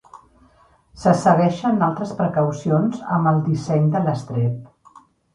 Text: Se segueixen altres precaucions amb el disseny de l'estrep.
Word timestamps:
Se 1.01 1.11
segueixen 1.17 1.83
altres 1.87 2.13
precaucions 2.21 3.03
amb 3.17 3.31
el 3.33 3.43
disseny 3.49 3.85
de 3.97 4.01
l'estrep. 4.07 4.97